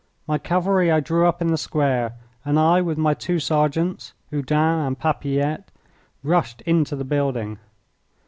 [0.25, 2.13] My cavalry I drew up in the square,
[2.43, 5.69] and I, with my two sergeants, Oudin and Papilette,
[6.23, 7.59] rushed into the building.